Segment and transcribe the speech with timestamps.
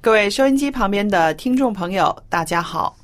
[0.00, 2.96] 各位收音机旁边的听众朋友，大家好，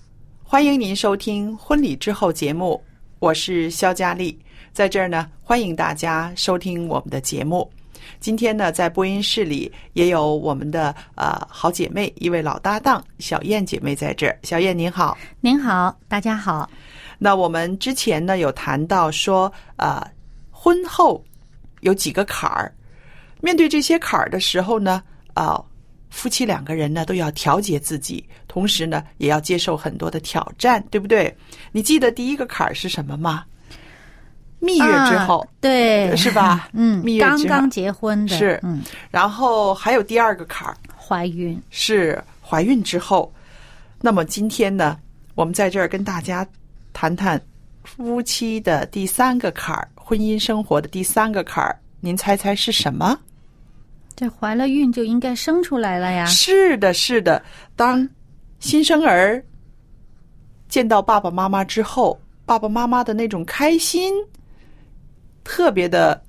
[0.44, 2.80] 欢迎您收听《婚礼之后》节目，
[3.18, 4.38] 我是肖佳丽，
[4.72, 7.68] 在这儿呢，欢迎大家收听我们的节目。
[8.20, 14.38] 今天呢，在播音室里也有我们的呃好姐妹，一位老搭档小燕姐妹在这儿。
[14.44, 16.70] 小燕您好，您好，大家好。
[17.18, 20.00] 那我们之前呢有谈到说，呃，
[20.48, 21.22] 婚后
[21.80, 22.72] 有几个坎儿，
[23.40, 25.02] 面对这些坎儿的时候呢，
[25.34, 25.60] 啊、
[26.14, 31.36] 夫妻两个人呢都要调节自己，同时呢也要接受很多的挑战，对不对？
[31.72, 33.44] 你记得第一个坎儿是什么吗？
[34.60, 43.30] 蜜月之后，啊对，是吧嗯蜜，月刚刚结婚的，是嗯，然后还有第二个坎儿怀孕，是怀孕之后。
[44.00, 44.96] 那么今天呢，
[45.34, 46.46] 我们在这儿跟大家
[46.92, 47.38] 谈谈
[47.82, 51.76] 夫妻的第三个坎儿，婚姻生活的第三个坎儿。
[52.00, 53.18] 您猜猜是什么？
[54.16, 56.24] 这怀了孕就应该生出来了呀。
[56.26, 57.42] 是的，是的。
[57.74, 58.08] 当
[58.60, 59.44] 新生儿
[60.68, 64.12] 见到爸爸妈妈之后，爸爸妈妈的那种开心，
[65.42, 66.22] 特别的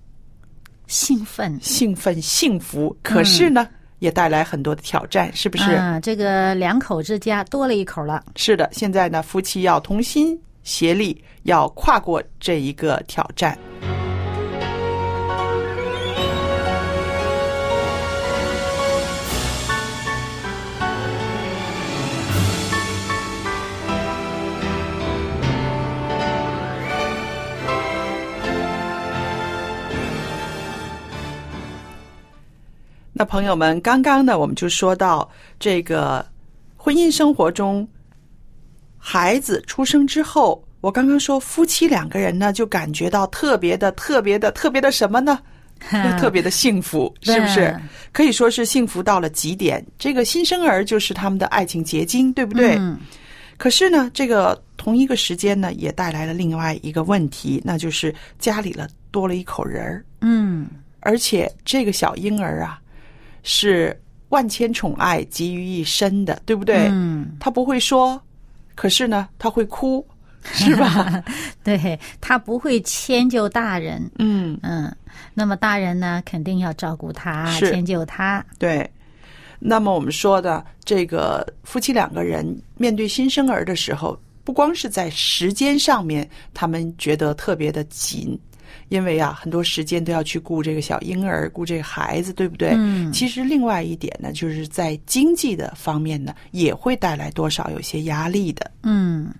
[0.87, 2.95] 兴奋，兴奋、幸福。
[3.03, 3.67] 可是呢，
[3.99, 5.71] 也带来很多的挑战，是不是？
[5.71, 8.23] 啊，这个两口之家多了一口了。
[8.35, 13.57] 是的，现在呢，夫妻要同心协力，要跨过这一个挑战。
[33.17, 36.25] 那朋友们，刚刚呢，我们就说到这个
[36.75, 37.87] 婚姻生活中，
[38.97, 45.39] 孩子出生之后，我刚刚说夫妻两个人呢，就感觉到特别的、特别的、特别的什么呢？
[46.19, 47.73] 特别的幸福，是不是？
[48.11, 49.85] 可以说是幸福到了极点。
[49.97, 52.75] 这个新生儿就是他们的爱情结晶，对不对？
[52.77, 52.99] 嗯
[53.57, 60.05] 可是呢，这个同一个时间呢，也带来了另外一个问题，那就是家里了多了一口人儿。
[60.19, 60.67] 嗯，
[60.99, 62.81] 而且这个小婴儿啊，
[63.45, 63.97] 是
[64.29, 66.89] 万千宠爱集于一身的，对不对？
[66.91, 68.21] 嗯，他不会说，
[68.75, 70.05] 可是呢，他会哭，
[70.41, 71.23] 是吧？
[71.63, 74.93] 对他不会迁就大人，嗯，嗯，
[75.33, 78.45] 那么大人呢，肯定要照顾他，迁就他。
[78.59, 78.89] 对。
[79.57, 82.45] 那么我们说的这个夫妻两个人
[82.77, 88.37] 面对新生儿的时候，不光是在时间上面，他们觉得特别的紧。
[88.89, 92.73] 因为啊，很多时间都要去顾这个小婴儿，顾这个孩子，对不对？
[92.75, 98.69] 嗯其实另外一点呢，就是在经济的方面呢，也会带来多少有些压力的。
[98.83, 99.33] 嗯，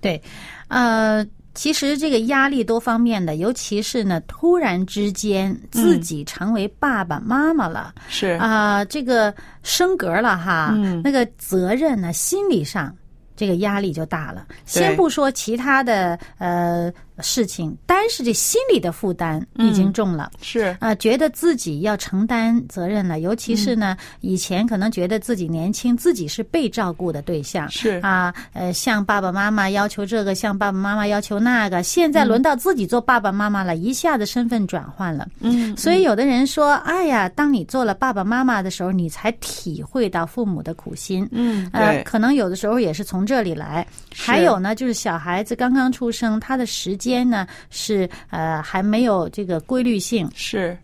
[0.00, 0.20] 对，
[0.68, 12.94] 呃，其实这个压力多方面的，尤其是呢，突然之间自己成为爸爸妈妈了是啊、这个升格了哈，嗯那个责任呢，心理上。
[13.36, 14.48] 这个压力就大了。
[14.66, 16.92] 先不说其他的，呃
[17.22, 20.30] 事情，单是这心理的负担已经重了。
[20.40, 20.76] 是。
[20.80, 28.00] 啊，觉得自己要承担责任了，尤其是呢，以前可能觉得自己年轻，自己是被照顾的对象，是。
[28.02, 43.86] 啊，呃，向爸爸妈妈要求这个，向爸爸妈妈要求那个，现在轮到自己做爸爸妈妈了，一下子身份转换了，嗯，所以有的人说，哎呀，当你做了爸爸妈妈的时候，你才体会到父母的苦心，嗯，呃，可能有的时候也是从这里来。
[44.14, 50.76] 还有呢，就是小孩子刚刚出生，他的时间呢是呃还没有这个规律性，是。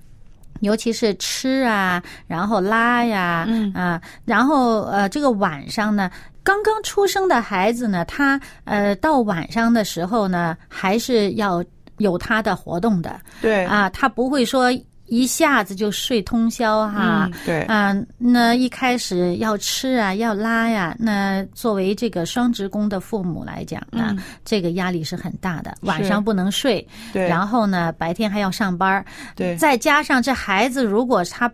[0.60, 3.72] 尤其是吃啊，然后拉呀，嗯。
[3.74, 6.10] 啊，然后呃，这个晚上呢，
[6.42, 11.62] 刚刚出生的孩子呢，他呃到晚上的时候呢，还是要
[11.98, 13.20] 有他的活动的。
[13.42, 14.70] 对，啊，他不会说
[15.06, 17.28] 一下子就睡通宵哈。
[17.32, 24.18] 嗯，对，啊，那一开始要吃啊，要拉呀，那作为这个双职工的父母来讲呢，嗯。
[24.44, 29.04] 这个压力是很大的，晚上不能睡，对，然后呢，白天还要上班儿，
[29.34, 31.50] 对，再加上这孩子如果他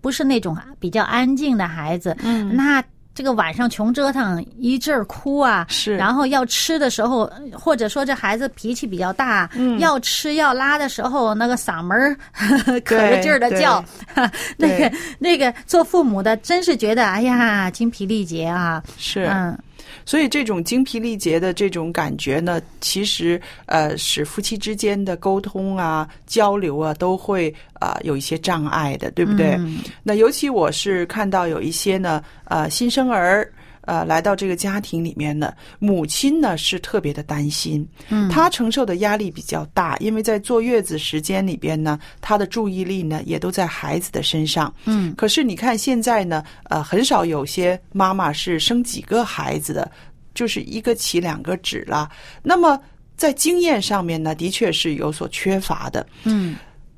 [0.00, 2.82] 不是那种比较安静的孩子，嗯，那
[3.14, 9.78] 这个晚上穷折腾一阵儿哭啊，是，然后要吃的时候，或者说这孩子脾气比较大，嗯。
[9.78, 12.16] 要吃要拉的时候，那个嗓门儿
[12.84, 13.84] 可着劲儿的叫，
[14.56, 19.56] 那个那个做父母的真是觉得哎呀精疲力竭啊，是，嗯
[20.04, 29.54] 所以这种精疲力竭的这种感觉呢，其实呃，使夫妻之间的沟通啊、交流啊，都会啊、有一些障碍的，对不对？
[29.58, 33.50] 嗯那尤其我是看到有一些呢，呃，新生儿。
[33.86, 49.90] 呃，来到这个家庭里面呢，母亲呢是特别的担心，嗯，她承受的压力比较大，因为在坐月子时间里边呢，她的注意力呢也都在孩子的身上，嗯可是你看现在呢，呃，很少有些妈妈是生几个孩子的，
[50.34, 52.10] 就是一个起两个止了。
[52.42, 52.78] 那么
[53.16, 56.06] 在经验上面呢，的确是有所缺乏的。
[56.24, 56.56] 嗯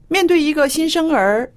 [0.08, 1.50] 面对一个新生儿，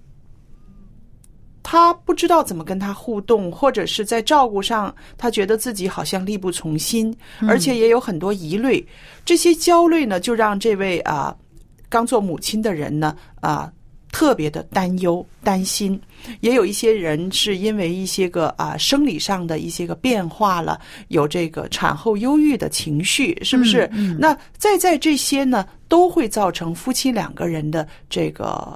[1.72, 7.16] 他不知道怎么跟他互动，或者是在照顾上，他觉得自己好像力不从心，
[7.48, 8.84] 而且也有很多疑虑。
[9.24, 11.36] 这些焦虑呢，就让这位啊
[11.88, 13.72] 刚做母亲的人呢啊
[14.12, 16.02] 特别的担忧、担心。
[16.40, 23.88] 也有一些人是因为一些个啊生理上的一些个变化了，有这个产后忧郁的情绪，是不是？
[23.94, 28.76] 嗯嗯那再在这些呢，都会造成夫妻两个人的这个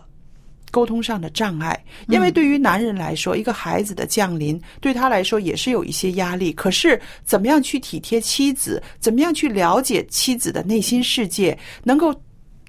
[0.74, 1.80] 沟通上的障碍。
[2.08, 6.52] 因为对于男人来说，一个孩子的降临对他来说也是有一些压力。
[6.54, 12.12] 可是，怎么样去体贴妻子，怎么样去了解妻子的内心世界，能够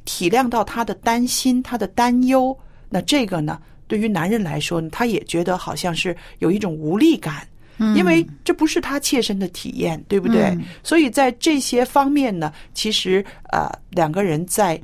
[0.04, 2.54] 体谅到他的担心、他的担忧，
[2.90, 3.58] 那这个呢？
[3.86, 7.46] 对于男人来说，他也觉得好像是有一种无力感，
[7.94, 10.42] 因为这不是他切身的体验，对不对？
[10.44, 14.80] 嗯所以在这些方面呢，其实呃，两个人在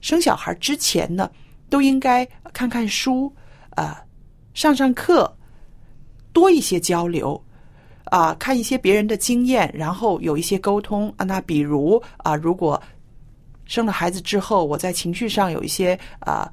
[0.00, 1.30] 生小孩之前呢，
[1.68, 3.32] 都应该看看书，
[3.76, 3.96] 呃，
[4.54, 5.30] 上上课，
[6.32, 7.40] 多一些交流。
[8.10, 11.24] 啊、看一些别人的经验，然后有一些沟通啊。
[11.24, 12.80] 那比如啊、如果
[13.64, 16.48] 生了孩子之后，我在情绪上有一些啊、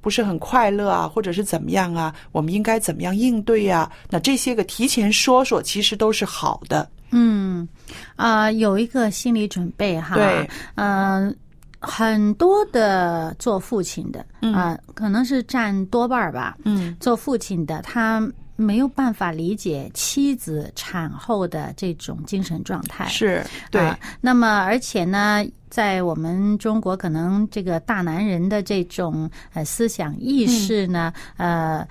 [0.00, 6.88] 不是很快乐啊，或者是怎么样啊，我们应该怎么样应对呀、那这些个提前说说，其实都是好的。
[7.10, 7.68] 嗯
[8.16, 11.36] 啊、有一个心理准备哈，对，嗯、
[11.82, 16.56] 很多的做父亲的啊、可能是占多半儿吧。
[16.64, 16.96] 嗯。
[17.00, 31.84] 做父亲的他没有办法理解妻子产后的这种精神状态，是对，啊那么，而且呢，在我们中国，可能这个大男人的这种呃思想意识呢，呃，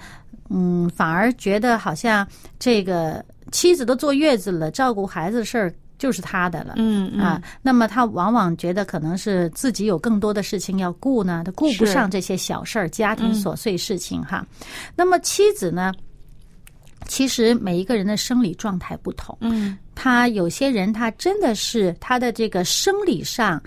[0.49, 2.25] 嗯，反而觉得好像
[2.57, 6.74] 这个妻子都坐月子了，照顾孩子的事儿就是他的了。
[6.77, 14.43] 嗯啊，那么他往往觉得可能是自己有更多的事情要顾呢，他顾不上这些小事儿、家庭嗯琐碎事情哈。
[14.96, 15.93] 那么妻子呢，
[17.05, 23.62] 其实每一个人的生理状态不同，嗯他有些人他真的是他的这个生理上。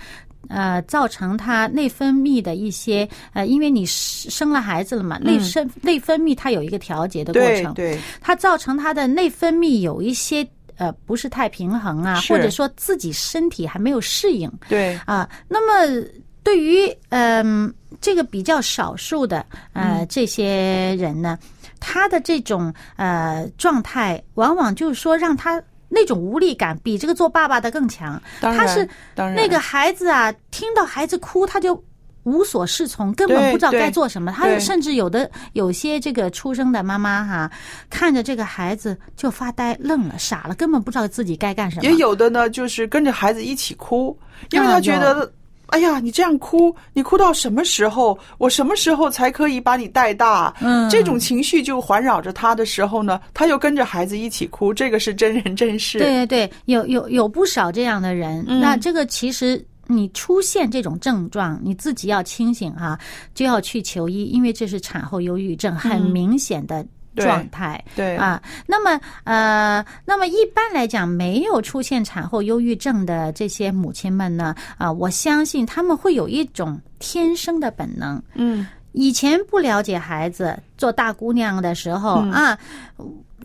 [0.51, 15.29] 呃，造成他内分泌的一些呃，因为你生生了孩子了嘛，内生内分泌它有一个调节的过程，对对它造成他的内分泌有一些呃不是太平衡啊，或者说自己身体还没有适应对，啊。
[15.49, 16.07] 那么
[16.43, 21.39] 对于嗯、这个比较少数的呃、嗯这些人呢，
[21.81, 25.63] 他的这种呃状态，往往就是说让他。
[25.87, 31.81] 那种无力感比这个做爸爸的更强，当然他是那个孩子啊，听到孩子哭，他就
[32.25, 34.33] 无所适从，根本不知道该做什么。
[34.33, 37.51] 他甚至有的有些这个出生的妈妈哈，
[37.89, 41.85] 看着这个孩子就发呆、愣了、傻了，根本不知道自己该干什么。
[41.85, 44.17] 也有的呢，就是跟着孩子一起哭，
[44.51, 45.33] 因为啊他觉有得
[45.69, 48.17] 哎呀，你这样哭，你哭到什么时候？
[48.39, 50.55] 我什么时候才可以把你带大？
[50.61, 55.99] 嗯这种情绪就环绕着他的时候呢，他又跟着孩子一起哭，这个是真人真事。
[55.99, 58.45] 对对对，有有有不少这样的人。
[58.47, 62.99] 嗯那这个其实你出现这种症状，你自己要清醒哈、
[63.35, 66.85] 就要去求医，因为这是产后忧郁症很明显的
[67.17, 67.83] 状态。
[67.95, 78.21] 对啊，那么呃，那么一般来讲，没有出现产后忧郁症的这些母亲们呢，啊，我相信他们会有一种天生的本能。
[78.35, 82.59] 嗯，以前不了解孩子，做大姑娘的时候、嗯啊，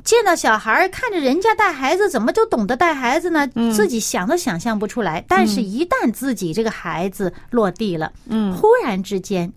[0.04, 3.48] 见到小孩儿，看着人家带孩子，怎么就懂得带孩子呢？
[3.56, 5.24] 嗯自己想都想象不出来。
[5.28, 9.52] 但是，一旦自己这个孩子落地了，嗯，忽然之间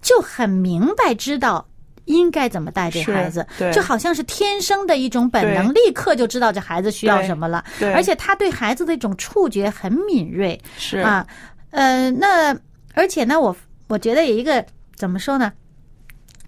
[0.00, 1.66] 就很明白知道。
[2.06, 7.64] 应该怎么带这孩子，对就好像是天生的一种本能，立刻就知道这孩子需要什么了。
[7.78, 11.24] 对，而且他对孩子的一种触觉很敏锐，是啊，
[11.70, 12.52] 呃，那
[12.94, 15.52] 而且呢，我我觉得有一个怎么说呢？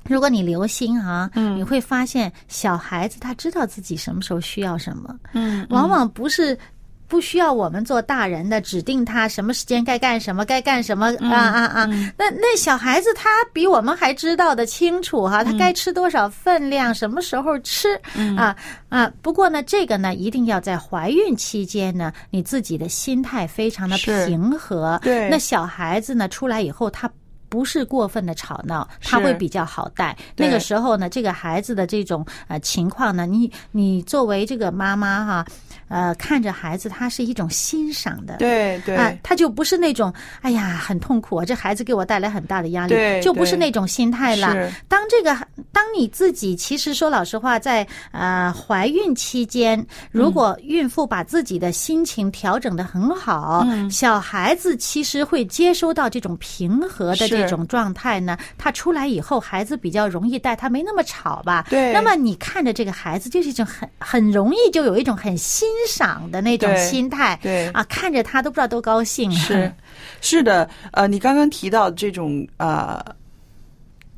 [0.08, 6.58] 如果你留心啊，嗯你会发现小孩子他知道自己什么时候需要什么，嗯，往往不是。
[7.06, 11.86] 不需要我们做大人的指定他什么时间该干什么，该干什么嗯啊啊啊！
[12.16, 17.94] 那那小孩子他比我们还知道的清楚哈、他该吃多少分量，什么时候吃
[18.36, 18.56] 啊
[18.88, 19.12] 啊！
[19.20, 24.98] 不过呢，这个呢一定要在怀孕期间呢，你自己的心态非常的平和。
[25.02, 27.08] 对那小孩子呢出来以后，他。
[27.54, 30.16] 不是过分的吵闹，他会比较好带。
[30.36, 35.46] 那个时候呢，这个孩子的这种呃情况呢，你你作为这个妈妈哈，
[35.88, 38.36] 呃，看着孩子，他是一种欣赏的。
[38.36, 44.54] 对对、啊，他就不是那种哎呀很痛苦啊，这孩子给我带来很大的压力，对就不是那种心态了。
[44.88, 45.36] 当这个
[45.72, 58.36] 当你自己其实说老实话，在呃怀孕期间，如果孕妇把自己的心情调整的很好，嗯小孩子其实会接收到这种平和的这种状态呢。
[58.56, 61.66] 他出来以后，孩子比较容易带，他没那么吵吧？
[61.68, 67.38] 对那么你看着这个孩子，就是一种很很容易就有一种很欣赏的那种心态。
[67.42, 69.30] 对啊，看着他都不知道多高兴。
[69.32, 69.72] 是，
[70.20, 73.04] 是的，呃，你刚刚提到这种呃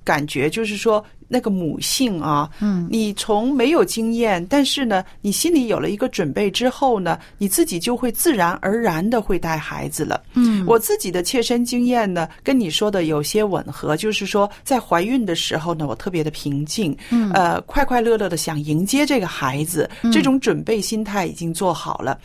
[0.07, 10.23] 感觉，就是说那个母性啊，嗯，你从没有经验，但是呢，你心里有了一个准备之后呢，你自己就会自然而然的会带孩子了。
[10.35, 22.17] 嗯，我自己的切身经验呢，跟你说的有些吻合，就是说在怀孕的时候呢，我特别的平静，嗯呃，快快乐乐的想迎接这个孩子，这种准备心态已经做好了。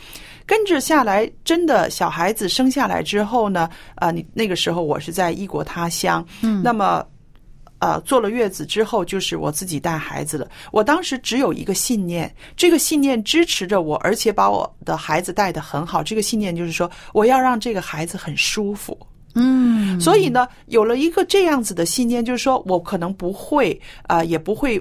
[0.46, 7.04] 跟着下来，真的小孩子生下来之后呢，啊、你那个时候我是在异国他乡，嗯那么。
[7.82, 10.48] 呃，坐了月子之后，就是我自己带孩子了。
[10.70, 16.00] 我当时只有一个信念，这个信念支持着我，而且把我的孩子带得很好。
[16.00, 18.96] 这个信念就是说，我要让这个孩子很舒服。
[19.34, 23.72] 嗯，所以呢，有了一个这样子的信念，就是说我可能不会
[24.02, 24.78] 啊、呃也不会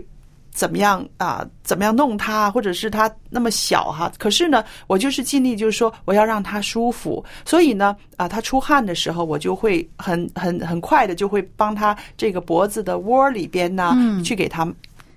[0.54, 4.12] 怎么样啊、怎么样弄他，或者是他那么小哈。
[4.18, 7.24] 可是呢，我就是尽力，就是说我要让他舒服。
[7.46, 14.66] 所以呢，啊、他出汗的时候，我就会很很很快的就会帮他这个脖子的窝里边呢，嗯去给他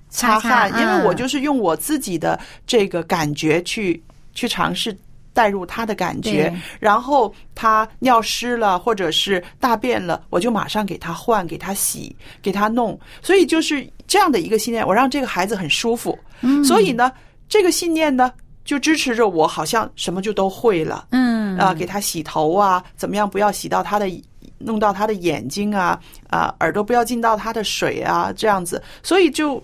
[0.08, 4.00] 擦擦擦汗，因为我嗯就是用我自己的这个感觉去
[4.34, 4.96] 去尝试。
[5.34, 6.50] 带入他的感觉，
[6.80, 12.98] 然后他尿湿了或者是大便了，我就马上给他换、给他洗、给他弄。
[13.20, 16.18] 所以就是这样的一个信念，我让这个孩子很舒服。
[16.40, 17.12] 嗯所以呢，
[17.48, 18.32] 这个信念呢，
[18.64, 21.08] 就支持着我，好像什么就都会了。
[21.10, 24.08] 嗯啊，给他洗头啊，怎么样不要洗到他的，
[24.58, 26.00] 弄到他的眼睛啊，
[26.30, 29.62] 啊，耳朵不要进到他的水啊，这样子，所以就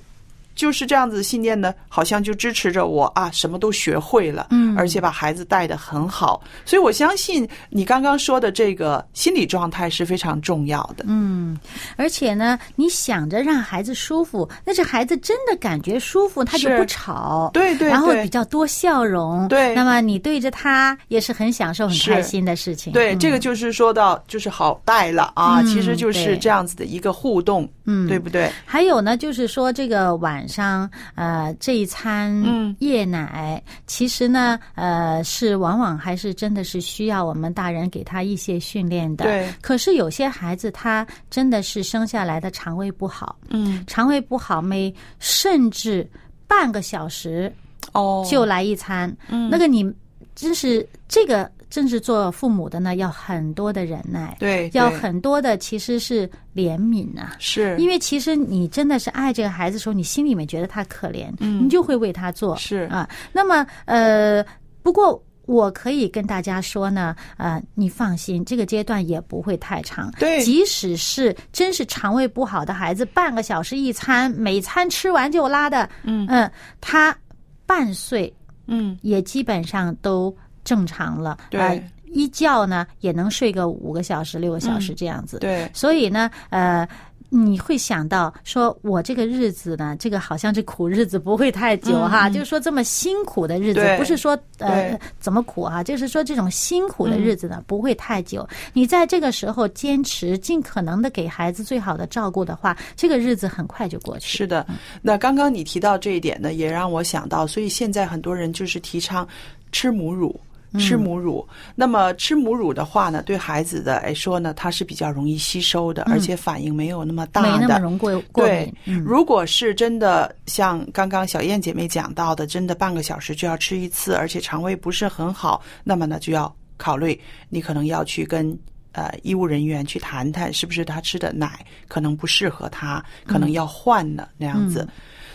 [0.60, 4.76] 就是这样子信念呢，好像就支持着我啊，什么都学会了，嗯。
[4.76, 11.06] 而且把孩子带得很好，所以我相信你刚刚说的这个心理状态是非常重要的。
[11.08, 11.58] 嗯，
[11.96, 19.74] 而且呢，你想着让孩子舒服，那这孩子真的感觉舒服，他就不吵，对对然后比较多笑容，对。
[19.74, 22.92] 那么你对着他也是很享受、很开心的事情。
[22.92, 23.18] 对，嗯。
[23.18, 28.06] 这个就是说到就是好带了啊，嗯其实就是这样子的一个互动，嗯。
[28.06, 28.50] 对不对？
[28.66, 39.24] 还有呢，就是说这个晚上，呃，这一餐嗯夜奶，其实呢，呃，是往往还是真的是需要我们大人给他一些训练的。
[39.24, 46.06] 对可是有些孩子他真的是生下来的肠胃不好，嗯，肠胃不好，每甚至
[46.48, 47.50] 半个小时
[47.92, 49.88] 哦，就来一餐，嗯那个你
[50.34, 51.50] 真是这个。
[51.70, 57.36] 真是做父母的呢，要很多的忍耐，对，要很多的其实是怜悯啊。
[57.38, 57.76] 是。
[57.78, 61.64] 因为其实你真的是爱这个孩子的时候，你心里面觉得他可怜，嗯。
[61.64, 62.88] 你就会为他做，是。
[62.90, 63.08] 啊。
[63.32, 64.44] 那么呃，
[64.82, 70.12] 不过我可以跟大家说呢，呃，你放心，这个阶段也不会太长。
[70.18, 70.40] 对。
[70.42, 76.26] 即使是真是肠胃不好的孩子，半个小时一餐，每餐吃完就拉的，嗯。
[76.28, 76.50] 嗯，
[76.80, 77.16] 他
[77.64, 78.32] 半岁
[78.66, 80.36] 嗯，也基本上都
[80.70, 81.36] 正常了。
[81.50, 85.38] 对呃一觉呢也能睡个五个小时、六个小嗯时这样子。
[85.38, 86.84] 对，所以呢，呃，
[87.28, 98.44] 你会想到说，我这个日子呢，这个好像这苦日子不会太久哈，就是说这么辛苦的日子，不是说呃怎么苦啊，就是说这种辛苦的日子呢、不会太久。
[98.72, 104.38] 你在这个时候坚持，尽可能的给孩子最好的照顾的话，这个日子很快就过去。
[104.38, 104.66] 是的。
[105.00, 109.24] 那刚刚你提到这一点呢，也让我想到，所以现在很多人就是提倡
[109.70, 110.34] 吃母乳。
[110.78, 117.52] 吃母乳，那么吃母乳的话呢，对孩子的来说呢，它是比较容易吸收的，而且反应没有那么大的。
[117.52, 128.56] 没那么容易过过对敏。，嗯如果是真的像刚刚小燕姐妹讲到的，真的半个小时就要吃一次，而且肠胃不是很好，那么呢就要考虑你可能要去跟
[128.92, 134.86] 呃医务人员去谈谈，是不是他吃的奶可能不适合他，可能要换了那样子。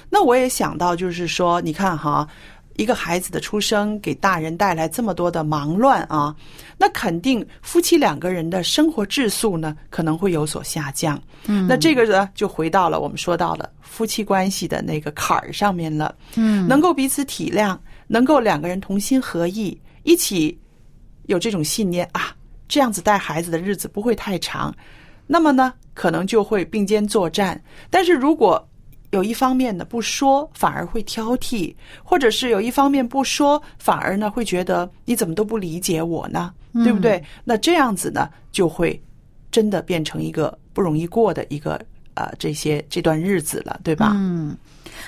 [0.10, 2.26] 那我也想到，就是说，你看哈。
[2.76, 6.36] 一个孩子的出生给大人带来这么多的忙乱啊，
[6.78, 11.22] 那肯定夫妻两个人的生活质素呢可能会有所下降。
[11.46, 16.14] 嗯，那这个呢就回到了我们说到了夫妻关系的那个坎儿上面了。
[16.36, 17.78] 嗯，能够彼此体谅，
[18.08, 20.58] 能够两个人同心合意，一起
[21.28, 22.36] 有这种信念啊，
[22.68, 24.76] 这样子带孩子的日子不会太长。
[25.28, 27.60] 那么呢，可能就会并肩作战。
[27.90, 28.68] 但是如果
[29.16, 36.54] 有一方面呢不说，反而会挑剔；或者是有一方面不说，反而呢会觉得你怎么都不理解我呢？
[36.84, 37.24] 对不对？
[37.46, 39.02] 那这样子呢，就会
[39.50, 41.80] 真的变成一个不容易过的一个
[42.16, 44.12] 呃这些这段日子了，对吧？
[44.14, 44.58] 嗯，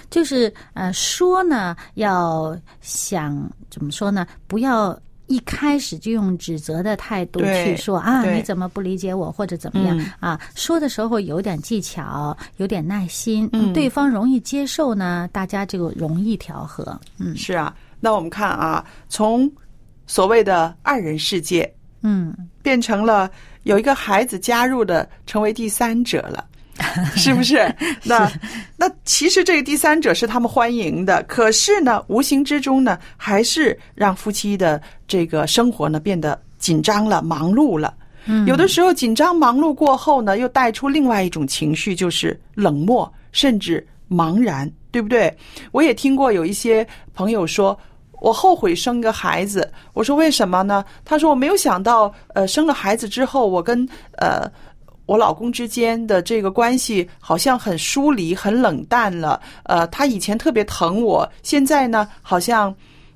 [0.10, 3.38] 就是呃说呢，要想
[3.70, 4.26] 怎么说呢？
[4.48, 4.98] 不要
[5.28, 10.42] 一开始就用指责的态度去说啊，你怎么不理解我，或者怎么样、嗯啊？
[10.56, 17.00] 说的时候有点技巧，有点耐心，嗯对方容易接受呢，大家就容易调和。
[17.18, 19.52] 嗯是啊，那我们看啊，从
[20.06, 23.30] 所谓的二人世界嗯，变成了
[23.64, 26.46] 有一个孩子加入的，成为第三者了。
[27.16, 27.74] 是不是？
[28.04, 28.32] 那
[28.76, 37.94] 那其实这个第三者是他们欢迎的，可是呢，无形之中呢，还是让夫妻的这个生活呢变得紧张了、忙碌了。
[38.26, 45.36] 嗯有的时候紧张忙碌过后呢，又带出另外一种情绪，就是冷漠，甚至茫然，对不对？
[45.72, 47.78] 我也听过有一些朋友说。
[48.20, 50.84] 我后悔生个孩子，我说为什么呢？
[51.06, 54.52] 他说我没有想到，呃，生了孩子之后，我跟呃
[55.08, 59.42] 我老公之间的这个关系好像很疏离、很冷淡了。
[59.64, 62.76] 呃，他以前特别疼我，现在呢，好像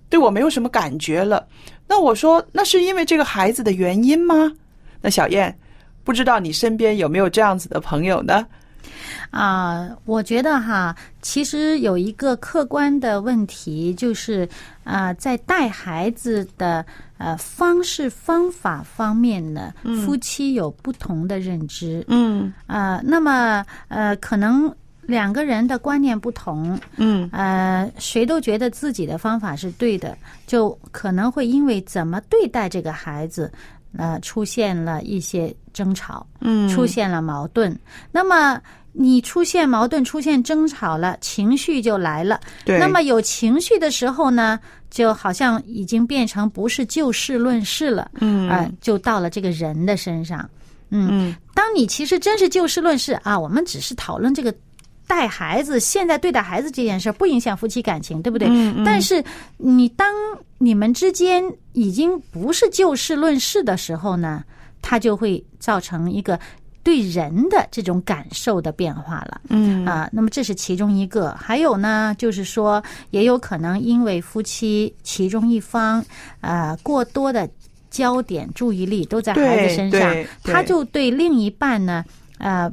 [0.09, 1.45] 对我没有什么感觉了。
[1.87, 4.51] 那我说，那是因为这个孩子的原因吗？
[5.01, 5.55] 那小燕，
[6.03, 8.47] 不知道你身边有没有这样子的朋友呢？
[9.29, 14.47] 啊，我觉得哈，其实有一个客观的问题，就是
[14.83, 16.85] 啊，在带孩子的
[17.21, 22.03] 呃方式方法方面呢，夫妻有不同的认知。
[22.07, 33.51] 嗯啊，那么呃，可能两个人的观念不同，嗯呃，谁都觉得自己的方法是对的，就可能会因为怎么对待这个孩子，
[33.97, 36.25] 呃，出现了一些争吵。
[36.39, 37.77] 嗯出现了矛盾。
[38.11, 38.59] 那么
[38.93, 42.39] 你出现矛盾、出现争吵了，情绪就来了。
[42.65, 50.49] 对，那么有情绪的时候呢，就好像已经变成不是就事论事了，嗯啊、就到了这个人的身上。
[50.89, 54.53] 嗯当你其实真是就事论事啊，我们只是讨论这个
[55.07, 58.49] 带孩子，现在对待孩子这件事不影响夫妻感情，对不对？
[58.49, 59.23] 嗯嗯但是
[59.57, 60.13] 你当
[60.57, 64.43] 你们之间已经不是就事论事的时候呢，
[64.81, 66.37] 它就会造成一个
[66.83, 69.41] 对人的这种感受的变化了。
[69.49, 71.31] 嗯啊，那么这是其中一个。
[71.33, 76.03] 还有呢，就是说，也有可能因为夫妻其中一方
[76.39, 77.49] 啊过多的
[77.89, 82.05] 焦点、注意力都在孩子身上他就对另一半呢，
[82.37, 82.71] 呃，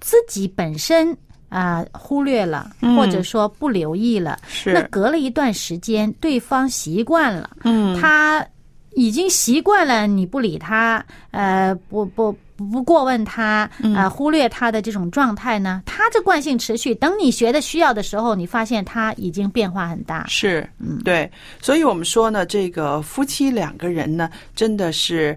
[0.00, 1.16] 自己本身
[1.48, 4.38] 啊、忽略了，嗯或者说不留意了。
[4.66, 8.46] 那是隔了一段时间，对方习惯了，嗯他
[8.94, 16.94] 已经习惯了你不理他，呃，不不不不过问他，嗯呃，忽略他的这种状态呢，他这惯性持续。
[16.96, 20.26] 等你学的需要的时候，你发现他已经变化很大。
[20.28, 21.30] 是，嗯对，
[21.62, 25.36] 所以我们说呢，这个夫妻两个人呢，真的是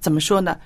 [0.00, 0.56] 怎么说呢？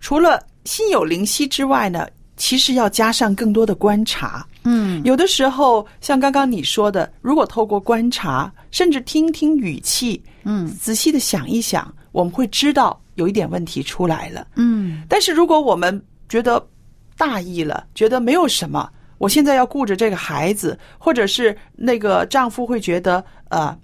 [0.00, 4.46] 除了心有灵犀之外呢，其实要加上更多的观察。
[4.62, 14.46] 嗯有的时候，像刚刚你说的，如果透过观察，甚至听听语气，嗯仔细的想一想，我们会知道有一点问题出来了。
[14.56, 16.64] 嗯但是如果我们觉得
[17.16, 23.76] 大意了，觉得没有什么，我现在要顾着这个孩子，或者是那个丈夫会觉得呃，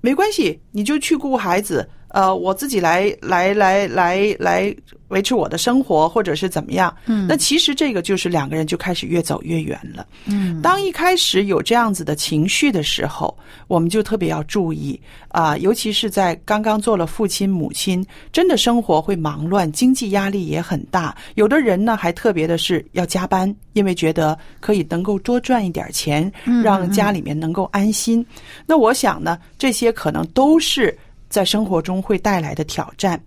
[0.00, 4.72] 没关系，你就去顾孩子，呃，我自己来来来来来
[5.08, 6.94] 维持我的生活，或者是怎么样。
[7.06, 10.06] 嗯那其实这个就是两个人就开始越走越远了。
[10.26, 14.98] 嗯当一开始有这样子的情绪的时候，我们就特别要注意
[15.30, 21.12] 啊、尤其是在刚刚做了父亲、母亲，真的生活会忙乱，经济压力也很大。
[21.34, 28.24] 有的人呢，还特别的是要加班，因为觉得可以能够多赚一点钱，让家里面能够安心。
[28.64, 30.96] 那我想呢，这些可能都是
[31.34, 33.20] 在生活中会带来的挑战，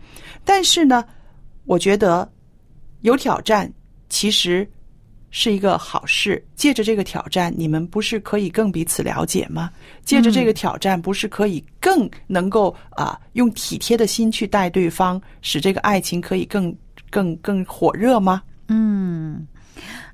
[0.46, 1.04] 但是呢，
[1.66, 2.32] 我觉得
[3.02, 3.70] 有挑战
[4.08, 4.66] 其实
[5.30, 6.42] 是一个好事。
[6.56, 9.70] 借着这个挑战，你们不是可以更彼此了解吗？
[10.06, 16.74] 借着这个挑战，不是可以更能够啊、用体贴的心去待对方，使这个爱情可以更
[17.10, 18.42] 更更火热吗？
[18.70, 19.46] 嗯，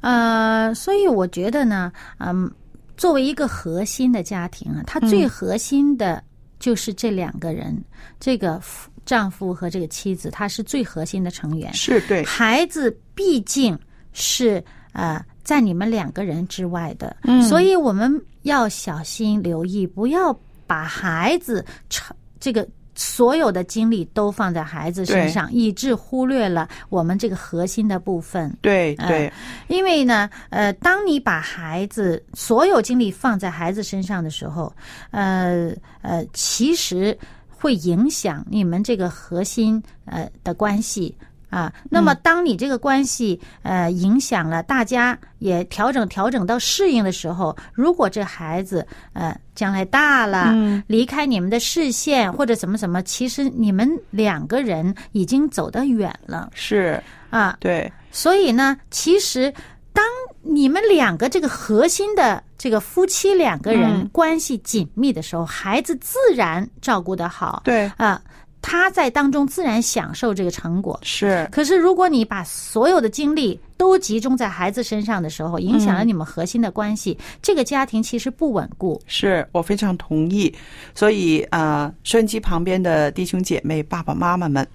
[0.02, 2.52] 呃，所以我觉得呢，嗯，
[2.98, 6.24] 作为一个核心的家庭啊，它最核心的
[6.64, 7.78] 就是这两个人，
[8.22, 8.58] 这个
[9.06, 11.74] 丈夫和这个妻子，他是最核心的成员。
[11.74, 13.78] 是对，孩子毕竟
[14.14, 18.10] 是呃在你们两个人之外的，嗯所以我们
[18.44, 20.34] 要小心留意，不要
[20.66, 22.66] 把孩子成这个。
[22.96, 28.56] 所有的精力都放在孩子身上，以致忽略了我们这个核心的部分。
[28.62, 29.34] 对嗯对，
[29.68, 34.74] 因为呢，呃，当你把孩子所有精力放在孩子身上的时候，
[35.12, 37.18] 呃呃，其实
[37.50, 41.16] 会影响你们这个核心呃的关系。
[41.54, 50.52] 啊，那么当你这个关系呃影响了，大家也调整调整到适应的时候，如果这孩子呃将来大了，
[50.88, 57.56] 离开你们的视线或者怎么怎么，其实你们两个人已经走得远了是，啊。
[57.60, 59.54] 对，所以呢，其实
[59.94, 60.04] 当
[60.42, 64.10] 你们两个这个核心的这个夫妻两个人嗯。
[64.12, 67.62] 关系紧密的时候，孩子自然照顾得好。
[67.64, 68.20] 对，啊，
[68.64, 70.98] 他在当中自然享受这个成果。
[71.04, 79.00] 是，可是，如果你把所有的精力都集中在孩子身上的时候，影响了你们核心的关系，这个家庭其实不稳固。
[79.06, 80.52] 是我非常同意。
[80.96, 84.66] 所以啊、呃收音机旁边的弟兄姐妹、爸爸妈妈们，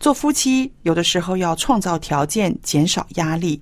[0.00, 3.60] 做夫妻有的时候要创造条件，减少压力。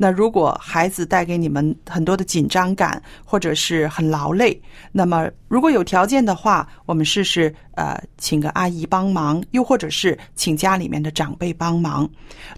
[0.00, 4.58] 那如果孩子带给你们很多的紧张感，或者是很劳累，
[4.92, 12.08] 那么如果有条件的话，我们试试呃，请个阿姨帮忙，又或者是请家里面的长辈帮忙。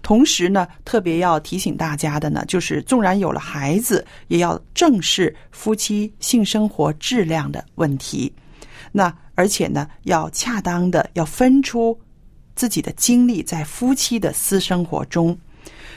[0.03, 8.31] 同时呢，特别要提醒大家的呢，就是纵然有了孩子，也要正视夫妻性生活质量的问题。
[8.91, 11.99] 那而且呢，要恰当的要分出
[12.55, 15.35] 自己的精力在夫妻的私生活中。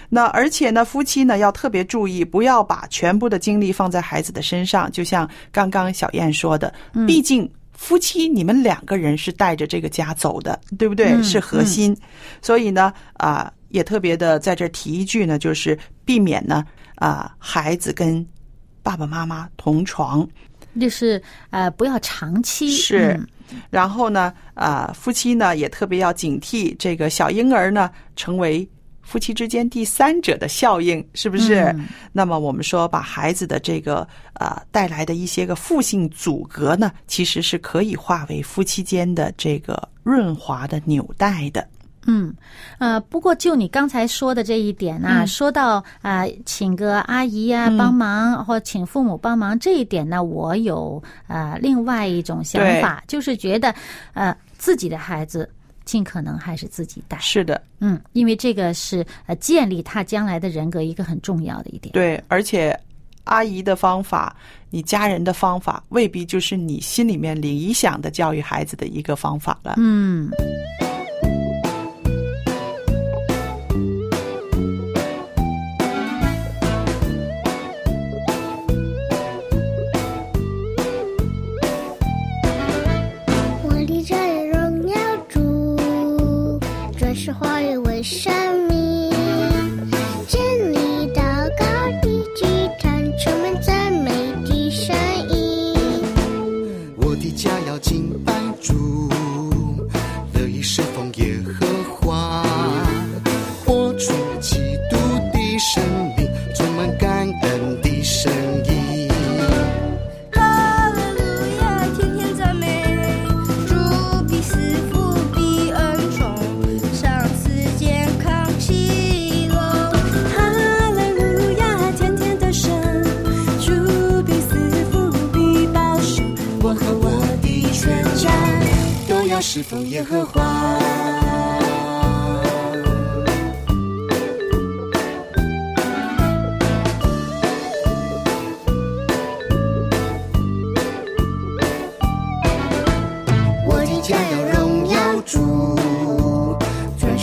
[0.09, 4.91] 那而且呢，夫妻呢要特别注意，不要把全部的精力放在孩子的身上。
[4.93, 6.73] 就像刚刚小燕说的，
[7.07, 11.13] 毕竟夫妻你们两个人是带着这个家走的，对不对？
[11.13, 11.97] 嗯是核心。
[12.41, 16.65] 所以呢，啊、也特别的在这儿提一句呢，就是避免呢，
[16.97, 18.25] 啊、孩子跟
[18.83, 20.27] 爸爸妈妈同床。
[20.81, 23.29] 就是呃，不要长期是嗯
[23.71, 28.69] 然后呢，啊、夫妻呢也特别要警惕这个小婴儿呢成为
[29.05, 31.61] 夫妻之间第三者的效应，是不是？
[31.77, 41.67] 嗯那么我们说，把孩子的这个呃、带来的一些个负性阻隔呢，其实是可以化为夫妻间的这个润滑的纽带的。
[42.07, 42.35] 嗯，
[42.79, 53.75] 呃，不过就你刚才说的这一点啊，嗯说到啊、呃请个阿姨呀、嗯帮忙，或请父母帮忙这一点呢，我有呃另外一种想法，就是觉得
[54.13, 55.49] 呃自己的孩子
[55.85, 61.93] 尽可能还是自己带，是的，嗯，因为这个是呃建立他将来的人格一个很重要的一点。
[61.93, 62.79] 对，而且
[63.25, 64.37] 阿姨的方法，
[64.71, 69.75] 你家人的方法，未必就是你心里面理想的教育孩子的一个方法了。
[69.77, 70.31] 嗯。
[87.39, 88.31] 花为为什
[88.69, 88.74] 么，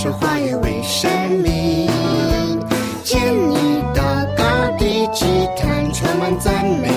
[0.02, 1.12] 说话也为生
[1.44, 1.88] 命。
[3.04, 4.02] 见你祷
[4.36, 4.44] 告
[4.80, 6.90] 的祭坛，充满赞美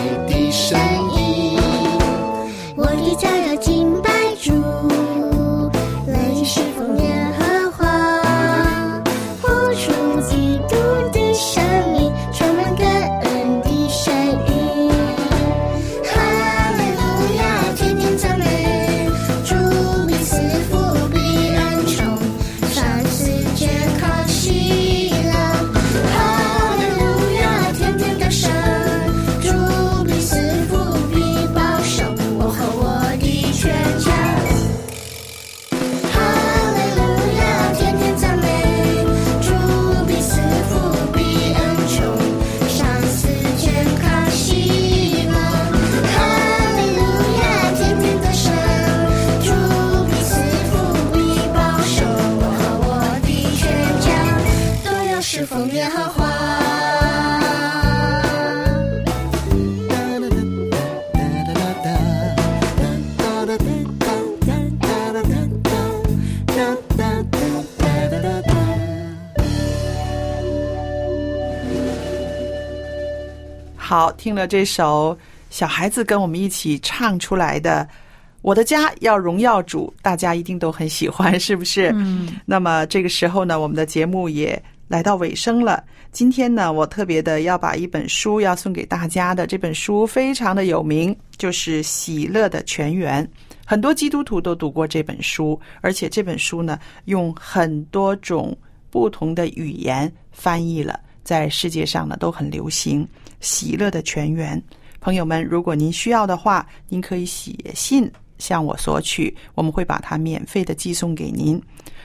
[74.25, 75.15] 听了这首
[75.51, 77.87] 小孩子跟我们一起唱出来的
[78.41, 81.93] 《我的家要荣耀主》，大家一定都很喜欢，是不是？
[81.95, 82.31] 嗯。
[82.47, 84.59] 那么这个时候呢，我们的节目也
[84.89, 85.85] 来到尾声了。
[86.11, 93.23] 今天呢，我特别的要把一本书要送给大家的，这本书非常的有名，就是《喜乐的泉源》。
[93.67, 98.57] 很多基督徒都读过这本书，而且这本书呢，用很多种
[98.89, 103.07] 不同的语言翻译了，在世界上呢都很流行。
[103.41, 104.63] 喜乐的泉源，
[105.01, 111.61] 朋友们，如果您需要的话，您可以写信向我索取，我们会把它免费的寄送给您。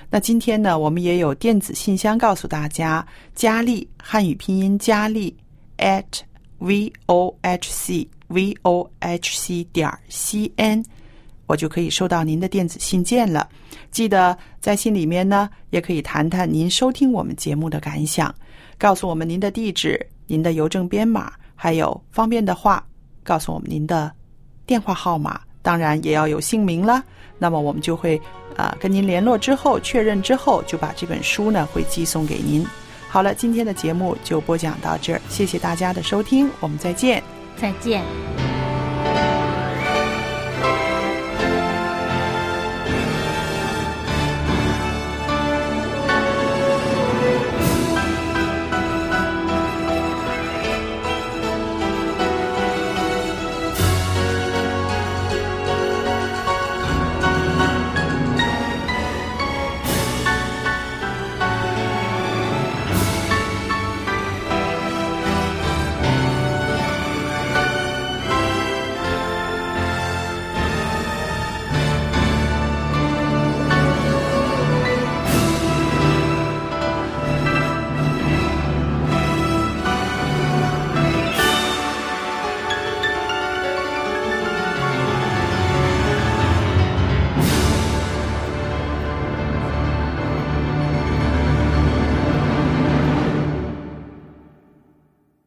[0.10, 3.06] 那今天呢，我们也有电子信箱告诉大家，
[3.36, 5.36] 佳丽汉语拼音佳丽
[5.78, 6.04] at
[6.58, 10.84] v o h c v o h c 点 c n，
[11.46, 13.48] 我就可以收到您的电子信件了。
[13.92, 18.34] 记得在信里面呢，也可以谈谈您收听我们节目的感想，
[18.80, 22.84] 告诉我们您的地址、您的邮政编码，还有方便的话，
[23.24, 24.12] 告诉我们您的
[24.66, 27.04] 电话号码，当然也要有姓名了。
[27.38, 28.20] 那么我们就会
[28.56, 32.66] 啊、跟您联络之后确认之后，就把这本书呢会寄送给您。
[33.10, 37.22] 好了，今天的节目就播讲到这儿，谢谢大家的收听，我们再见。
[37.58, 38.49] 再见。